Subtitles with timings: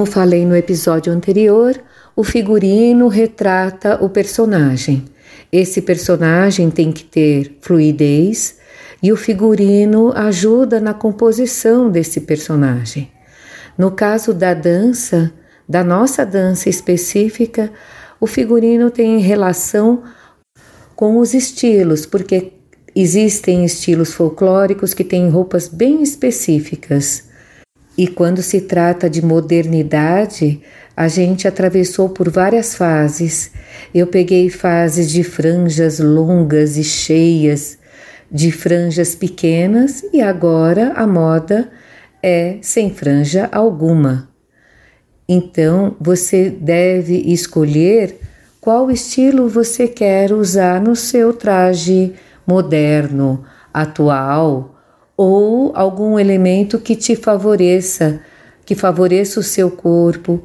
[0.00, 1.78] Como falei no episódio anterior,
[2.16, 5.04] o figurino retrata o personagem.
[5.52, 8.56] Esse personagem tem que ter fluidez
[9.02, 13.12] e o figurino ajuda na composição desse personagem.
[13.76, 15.30] No caso da dança,
[15.68, 17.70] da nossa dança específica,
[18.18, 20.02] o figurino tem relação
[20.96, 22.54] com os estilos, porque
[22.96, 27.28] existem estilos folclóricos que têm roupas bem específicas.
[28.00, 30.62] E quando se trata de modernidade,
[30.96, 33.52] a gente atravessou por várias fases.
[33.94, 37.76] Eu peguei fases de franjas longas e cheias,
[38.32, 41.70] de franjas pequenas, e agora a moda
[42.22, 44.30] é sem franja alguma.
[45.28, 48.18] Então você deve escolher
[48.62, 52.14] qual estilo você quer usar no seu traje
[52.46, 53.44] moderno,
[53.74, 54.69] atual
[55.22, 58.22] ou algum elemento que te favoreça,
[58.64, 60.42] que favoreça o seu corpo,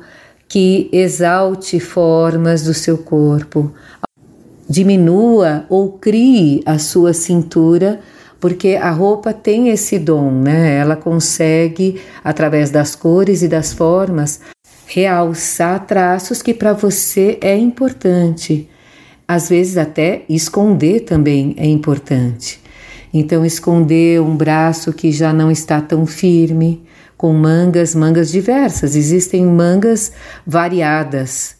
[0.49, 3.71] que exalte formas do seu corpo,
[4.67, 8.01] diminua ou crie a sua cintura,
[8.37, 10.75] porque a roupa tem esse dom, né?
[10.75, 14.41] Ela consegue, através das cores e das formas,
[14.85, 18.69] realçar traços que para você é importante.
[19.25, 22.64] Às vezes até esconder também é importante.
[23.17, 26.83] Então esconder um braço que já não está tão firme,
[27.15, 30.11] com mangas, mangas diversas, existem mangas
[30.45, 31.55] variadas.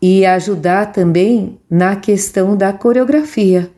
[0.00, 3.68] E ajudar também na questão da coreografia.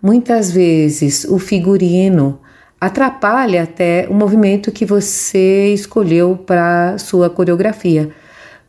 [0.00, 2.38] Muitas vezes o figurino
[2.80, 8.10] atrapalha até o movimento que você escolheu para sua coreografia,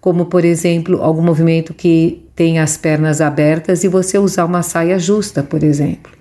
[0.02, 4.98] como por exemplo, algum movimento que tem as pernas abertas e você usar uma saia
[4.98, 6.16] justa, por exemplo.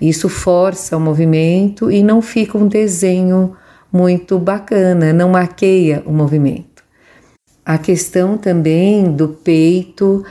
[0.00, 3.56] Isso força o movimento e não fica um desenho
[3.92, 6.84] muito bacana, não maqueia o movimento.
[7.64, 10.24] A questão também do peito,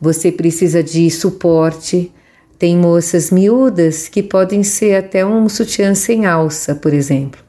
[0.00, 2.12] você precisa de suporte.
[2.58, 7.40] Tem moças miúdas que podem ser até um sutiã sem alça, por exemplo.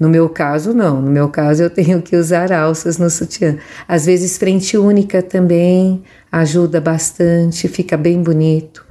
[0.00, 1.00] No meu caso, não.
[1.00, 3.58] No meu caso, eu tenho que usar alças no sutiã.
[3.86, 8.86] Às vezes, frente única também ajuda bastante, fica bem bonito.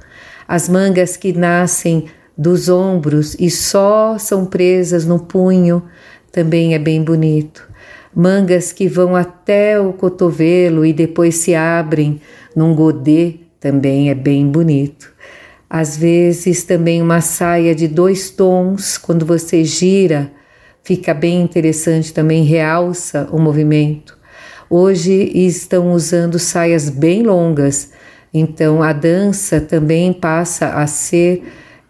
[0.46, 2.06] As mangas que nascem
[2.38, 5.82] dos ombros e só são presas no punho
[6.30, 7.68] também é bem bonito
[8.14, 12.20] mangas que vão até o cotovelo e depois se abrem
[12.54, 15.12] num godê, também é bem bonito.
[15.70, 20.32] Às vezes também uma saia de dois tons, quando você gira,
[20.82, 24.18] fica bem interessante também, realça o movimento.
[24.68, 27.92] Hoje estão usando saias bem longas,
[28.34, 31.44] então a dança também passa a ser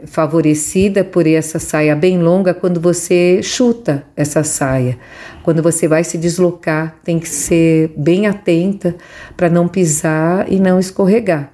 [0.06, 4.98] favorecida por essa saia bem longa quando você chuta essa saia.
[5.42, 8.94] Quando você vai se deslocar, tem que ser bem atenta
[9.36, 11.52] para não pisar e não escorregar.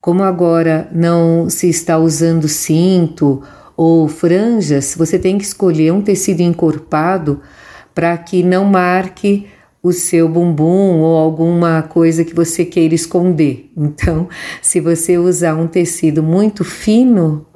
[0.00, 3.42] Como agora não se está usando cinto
[3.76, 7.40] ou franjas, você tem que escolher um tecido encorpado
[7.94, 9.46] para que não marque
[9.82, 13.70] o seu bumbum ou alguma coisa que você queira esconder.
[13.76, 14.28] Então,
[14.60, 17.46] se você usar um tecido muito fino,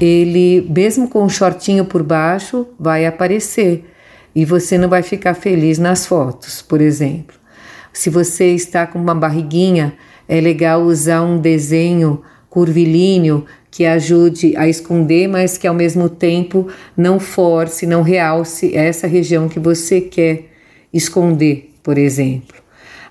[0.00, 3.84] ele, mesmo com um shortinho por baixo, vai aparecer
[4.34, 7.36] e você não vai ficar feliz nas fotos, por exemplo.
[7.92, 9.94] Se você está com uma barriguinha,
[10.28, 16.68] é legal usar um desenho curvilíneo que ajude a esconder, mas que ao mesmo tempo
[16.96, 20.50] não force, não realce essa região que você quer
[20.92, 22.65] esconder, por exemplo.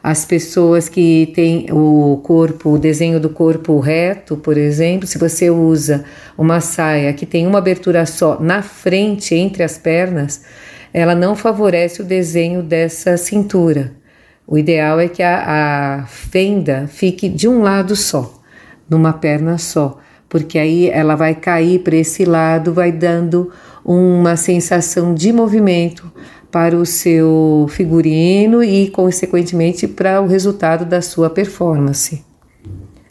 [0.08, 5.50] As pessoas que têm o corpo, o desenho do corpo reto, por exemplo, se você
[5.50, 6.06] usa
[6.38, 10.44] uma saia que tem uma abertura só na frente entre as pernas,
[10.94, 13.94] ela não favorece o desenho dessa cintura.
[14.46, 18.32] O ideal é que a, a fenda fique de um lado só,
[18.88, 19.98] numa perna só
[20.28, 23.52] porque aí ela vai cair para esse lado, vai dando
[23.86, 26.12] uma sensação de movimento
[26.56, 32.24] para o seu figurino e, consequentemente, para o resultado da sua performance.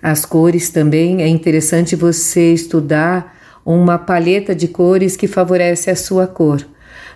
[0.02, 6.26] As cores também é interessante você estudar uma paleta de cores que favorece a sua
[6.26, 6.67] cor.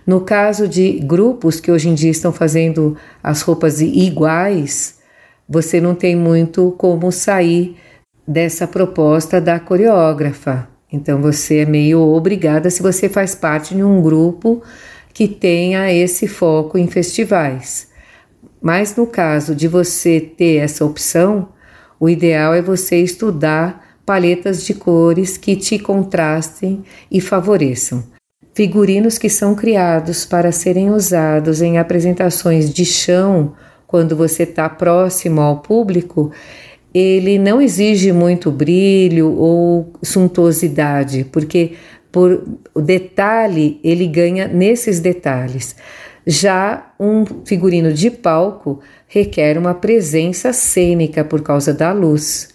[0.07, 4.99] No caso de grupos que hoje em dia estão fazendo as roupas iguais,
[5.49, 7.75] você não tem muito como sair
[8.27, 10.69] dessa proposta da coreógrafa.
[10.93, 14.63] Então você é meio obrigada se você faz parte de um grupo
[15.19, 17.89] que tenha esse foco em festivais.
[18.63, 21.49] Mas no caso de você ter essa opção,
[21.99, 28.05] o ideal é você estudar paletas de cores que te contrastem e favoreçam.
[28.55, 33.55] Figurinos que são criados para serem usados em apresentações de chão
[33.89, 36.31] quando você está próximo ao público,
[36.95, 41.73] ele não exige muito brilho ou suntuosidade, porque
[42.11, 42.45] por
[42.75, 45.77] o detalhe ele ganha nesses detalhes.
[46.27, 52.51] Já um figurino de palco requer uma presença cênica por causa da luz.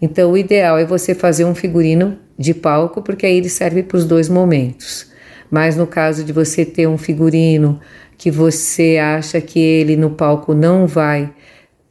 [0.00, 3.98] Então, o ideal é você fazer um figurino de palco, porque aí ele serve para
[3.98, 5.10] os dois momentos.
[5.50, 7.78] Mas no caso de você ter um figurino
[8.16, 11.30] que você acha que ele no palco não vai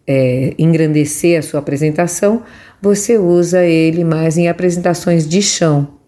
[0.08, 2.42] é, engrandecer a sua apresentação,
[2.82, 5.99] você usa ele mais em apresentações de chão.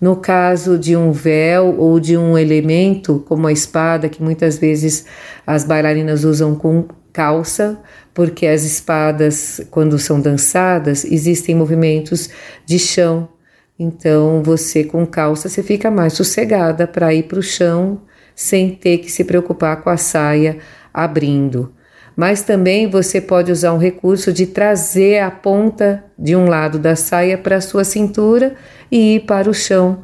[0.00, 5.06] No caso de um véu ou de um elemento, como a espada, que muitas vezes
[5.46, 7.80] as bailarinas usam com calça,
[8.12, 12.28] porque as espadas, quando são dançadas, existem movimentos
[12.66, 13.28] de chão.
[13.78, 18.02] Então, você com calça, você fica mais sossegada para ir para o chão
[18.34, 20.58] sem ter que se preocupar com a saia
[20.92, 21.75] abrindo
[22.16, 26.96] mas também você pode usar um recurso de trazer a ponta de um lado da
[26.96, 28.54] saia para a sua cintura
[28.90, 30.02] e ir para o chão,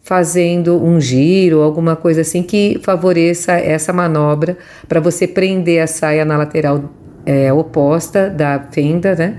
[0.00, 4.56] fazendo um giro, alguma coisa assim que favoreça essa manobra
[4.88, 6.94] para você prender a saia na lateral
[7.26, 9.38] é, oposta da fenda, né?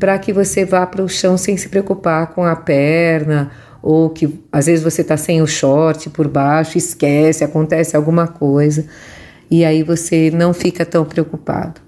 [0.00, 3.50] Para que você vá para o chão sem se preocupar com a perna
[3.82, 8.86] ou que às vezes você está sem o short por baixo, esquece, acontece alguma coisa
[9.50, 11.80] e aí você não fica tão preocupado.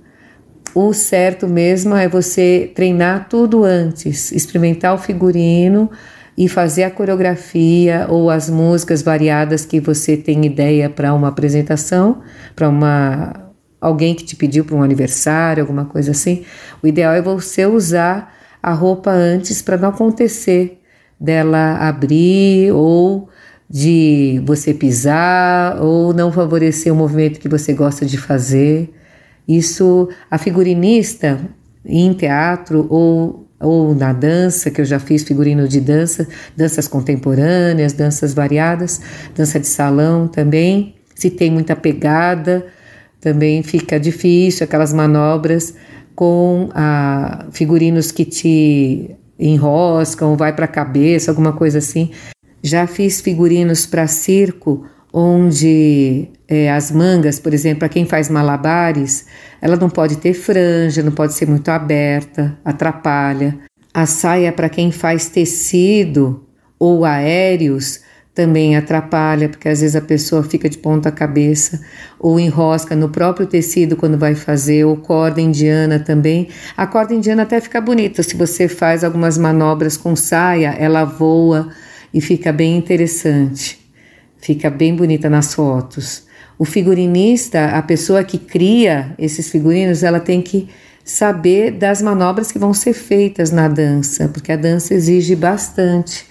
[0.74, 5.90] O certo mesmo é você treinar tudo antes, experimentar o figurino
[6.38, 12.22] e fazer a coreografia ou as músicas variadas que você tem ideia para uma apresentação,
[12.54, 16.44] para uma alguém que te pediu para um aniversário, alguma coisa assim.
[16.82, 20.80] O ideal é você usar a roupa antes para não acontecer
[21.18, 23.28] dela abrir ou
[23.70, 28.92] de você pisar ou não favorecer o movimento que você gosta de fazer.
[29.46, 31.38] Isso, a figurinista
[31.84, 37.92] em teatro ou, ou na dança, que eu já fiz figurino de dança, danças contemporâneas,
[37.92, 39.00] danças variadas,
[39.36, 40.96] dança de salão também.
[41.14, 42.66] Se tem muita pegada,
[43.20, 45.74] também fica difícil aquelas manobras
[46.16, 52.10] com ah, figurinos que te enroscam, vai para a cabeça, alguma coisa assim.
[52.62, 59.26] Já fiz figurinos para circo onde é, as mangas, por exemplo, para quem faz malabares,
[59.60, 63.58] ela não pode ter franja, não pode ser muito aberta, atrapalha.
[63.92, 66.46] A saia para quem faz tecido
[66.78, 68.00] ou aéreos
[68.32, 71.80] também atrapalha, porque às vezes a pessoa fica de ponta cabeça
[72.18, 76.48] ou enrosca no próprio tecido quando vai fazer, ou corda indiana também.
[76.76, 81.68] A corda indiana até fica bonita, se você faz algumas manobras com saia, ela voa
[82.12, 83.78] e fica bem interessante,
[84.40, 86.24] fica bem bonita nas fotos.
[86.58, 90.68] O figurinista, a pessoa que cria esses figurinos, ela tem que
[91.04, 96.26] saber das manobras que vão ser feitas na dança, porque a dança exige bastante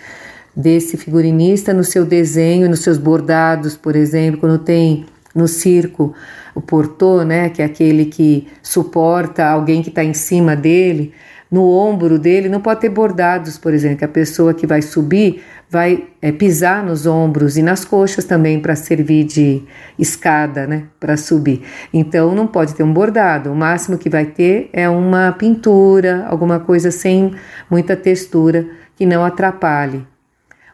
[0.55, 6.13] desse figurinista no seu desenho, nos seus bordados, por exemplo, quando tem no circo
[6.53, 11.13] o portor, né, que é aquele que suporta alguém que está em cima dele,
[11.50, 15.41] no ombro dele não pode ter bordados, por exemplo, que a pessoa que vai subir
[15.69, 19.61] vai é, pisar nos ombros e nas coxas também para servir de
[19.99, 21.61] escada, né, para subir.
[21.93, 26.59] Então não pode ter um bordado, o máximo que vai ter é uma pintura, alguma
[26.59, 27.35] coisa sem
[27.69, 30.05] muita textura que não atrapalhe.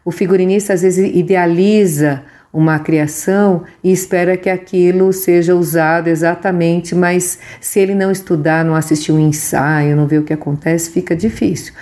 [0.02, 2.22] O figurinista às vezes idealiza
[2.52, 8.74] uma criação e espera que aquilo seja usado exatamente, mas se ele não estudar, não
[8.74, 11.74] assistir um ensaio, não ver o que acontece, fica difícil.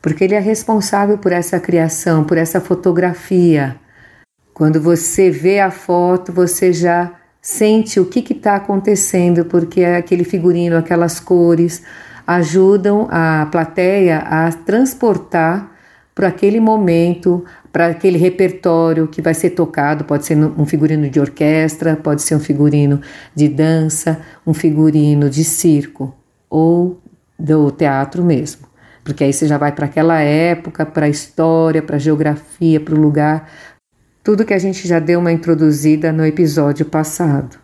[0.00, 3.76] Porque ele é responsável por essa criação, por essa fotografia.
[4.54, 7.12] Quando você vê a foto, você já
[7.42, 11.82] sente o que está acontecendo, porque aquele figurino, aquelas cores
[12.26, 15.72] ajudam a plateia a transportar
[16.12, 20.04] para aquele momento, para aquele repertório que vai ser tocado.
[20.04, 23.00] Pode ser um figurino de orquestra, pode ser um figurino
[23.34, 26.16] de dança, um figurino de circo
[26.48, 27.00] ou
[27.38, 28.66] do teatro mesmo.
[29.06, 32.92] Porque aí você já vai para aquela época, para a história, para a geografia, para
[32.92, 33.48] o lugar,
[34.24, 37.56] tudo que a gente já deu uma introduzida no episódio passado.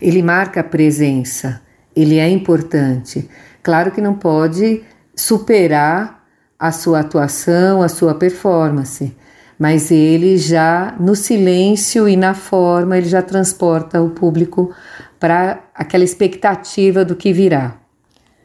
[0.00, 1.60] Ele marca a presença,
[1.96, 3.28] ele é importante.
[3.60, 4.84] Claro que não pode
[5.16, 6.24] superar
[6.56, 9.16] a sua atuação, a sua performance,
[9.58, 14.72] mas ele já no silêncio e na forma ele já transporta o público
[15.18, 17.81] para aquela expectativa do que virá.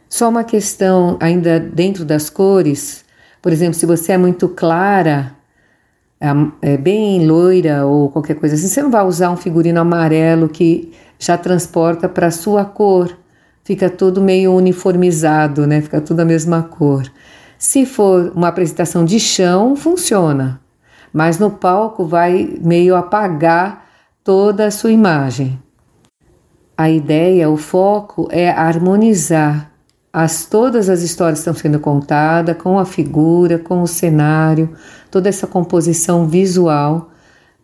[0.10, 3.06] Só uma questão ainda dentro das cores,
[3.42, 5.36] por exemplo, se você é muito clara,
[6.20, 10.50] é, é bem loira ou qualquer coisa assim, você não vai usar um figurino amarelo
[10.50, 13.18] que já transporta para a sua cor.
[13.64, 15.82] Fica tudo meio uniformizado, né?
[15.82, 17.12] Fica tudo a mesma cor.
[17.58, 20.62] Se for uma apresentação de chão, funciona,
[21.12, 23.86] mas no palco vai meio apagar
[24.24, 25.62] toda a sua imagem.
[26.78, 29.77] A ideia, o foco é harmonizar
[30.20, 34.74] as todas as histórias estão sendo contadas com a figura, com o cenário,
[35.12, 37.12] toda essa composição visual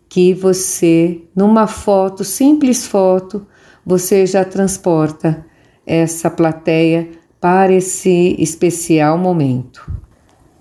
[0.07, 3.47] que você, numa foto, simples foto,
[3.83, 5.43] você já transporta
[5.83, 7.09] essa plateia
[7.41, 9.91] para esse especial momento.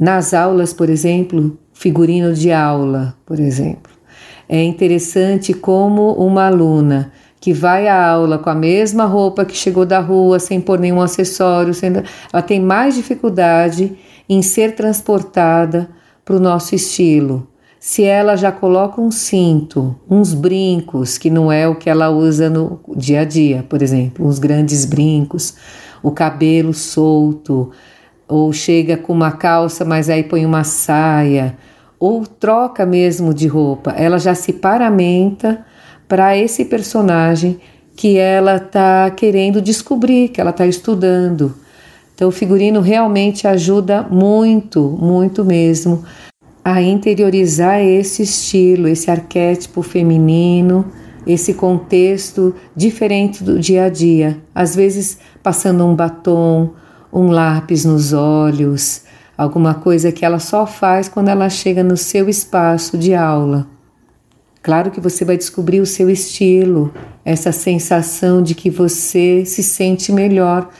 [0.00, 3.92] Nas aulas, por exemplo, figurino de aula, por exemplo,
[4.48, 9.84] é interessante como uma aluna que vai à aula com a mesma roupa que chegou
[9.84, 11.74] da rua, sem pôr nenhum acessório,
[12.32, 15.90] ela tem mais dificuldade em ser transportada
[16.24, 17.48] para o nosso estilo.
[17.80, 22.48] Se ela já coloca um cinto, uns brincos, que não é o que ela usa
[22.48, 25.56] no dia a dia, por exemplo, uns grandes brincos,
[26.00, 27.72] o cabelo solto,
[28.28, 31.56] ou chega com uma calça, mas aí põe uma saia,
[31.98, 35.66] ou troca mesmo de roupa, ela já se paramenta
[36.12, 37.58] para esse personagem
[37.96, 41.54] que ela está querendo descobrir, que ela está estudando.
[42.14, 46.04] Então, o figurino realmente ajuda muito, muito mesmo
[46.62, 50.84] a interiorizar esse estilo, esse arquétipo feminino
[51.26, 54.38] esse contexto diferente do dia a dia.
[54.54, 56.74] Às vezes, passando um batom,
[57.10, 59.04] um lápis nos olhos,
[59.38, 63.71] alguma coisa que ela só faz quando ela chega no seu espaço de aula.
[64.62, 70.12] Claro que você vai descobrir o seu estilo, essa sensação de que você se sente
[70.12, 70.70] melhor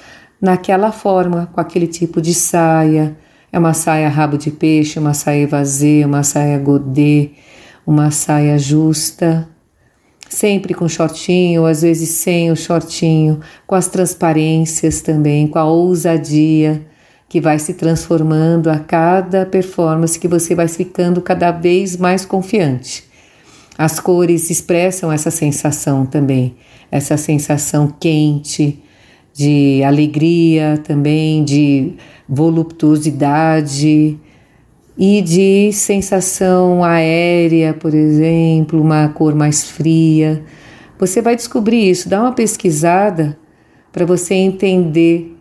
[0.40, 3.16] naquela forma, com aquele tipo de saia.
[3.52, 7.30] É uma saia rabo de peixe, uma saia vazia, uma saia godê,
[7.84, 9.48] uma saia justa,
[10.28, 16.86] sempre com shortinho, às vezes sem o shortinho, com as transparências também, com a ousadia
[17.28, 23.10] que vai se transformando a cada performance que você vai ficando cada vez mais confiante.
[23.76, 26.54] As cores expressam essa sensação também,
[26.90, 28.82] essa sensação quente,
[29.34, 31.94] de alegria também, de
[32.28, 34.18] voluptuosidade,
[34.96, 40.44] e de sensação aérea, por exemplo, uma cor mais fria.
[40.98, 43.38] Você vai descobrir isso, dá uma pesquisada
[43.90, 45.36] para você entender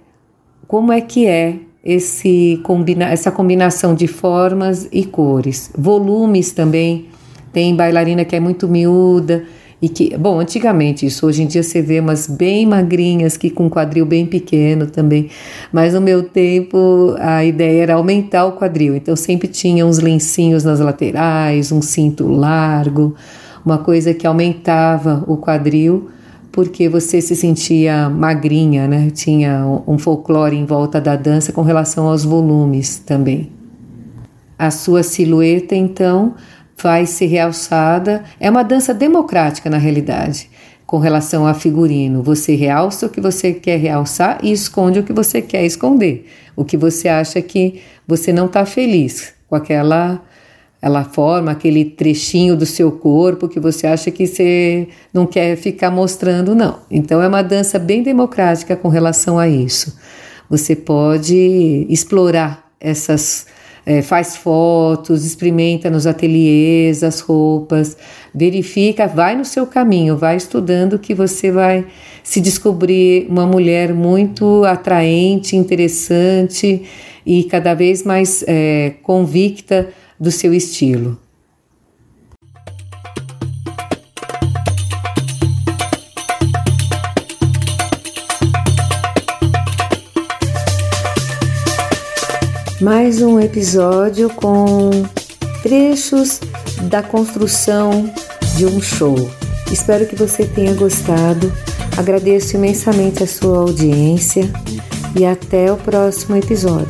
[0.67, 5.71] como é que é esse combina essa combinação de formas e cores.
[5.77, 7.07] Volumes também.
[7.51, 9.43] Tem bailarina que é muito miúda,
[9.81, 13.67] e que, bom, antigamente isso, hoje em dia você vê umas bem magrinhas que com
[13.67, 15.29] quadril bem pequeno também,
[15.73, 20.63] mas no meu tempo a ideia era aumentar o quadril, então sempre tinha uns lencinhos
[20.63, 23.15] nas laterais, um cinto largo,
[23.65, 26.11] uma coisa que aumentava o quadril
[26.51, 29.09] porque você se sentia magrinha, né?
[29.09, 33.49] Tinha um folclore em volta da dança com relação aos volumes também.
[34.59, 36.35] A sua silhueta, então,
[36.81, 38.23] vai ser realçada.
[38.39, 40.49] É uma dança democrática na realidade,
[40.85, 42.23] com relação a figurino.
[42.23, 46.27] Você realça o que você quer realçar e esconde o que você quer esconder.
[46.55, 50.21] O que você acha que você não está feliz com aquela
[50.81, 55.91] ela forma aquele trechinho do seu corpo que você acha que você não quer ficar
[55.91, 56.79] mostrando, não.
[56.89, 59.95] Então é uma dança bem democrática com relação a isso.
[60.49, 63.45] Você pode explorar essas
[63.85, 67.97] é, faz fotos, experimenta nos ateliês as roupas,
[68.33, 71.85] verifica, vai no seu caminho, vai estudando que você vai
[72.23, 76.83] se descobrir uma mulher muito atraente, interessante
[77.25, 81.17] e cada vez mais é, convicta do seu estilo.
[92.81, 94.89] mais episódio com
[95.61, 96.39] trechos
[96.83, 98.11] da construção
[98.55, 99.15] de um show.
[99.71, 101.51] Espero que você tenha gostado.
[101.97, 104.49] Agradeço imensamente a sua audiência
[105.17, 106.89] e até o próximo episódio.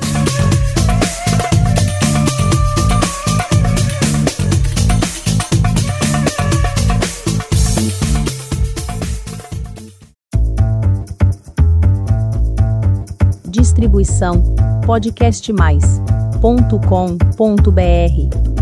[13.46, 14.56] Distribuição
[16.42, 18.61] podcastmais.com.br